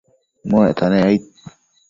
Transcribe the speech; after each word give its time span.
muecta 0.49 0.85
nec 0.91 1.05
aid 1.07 1.23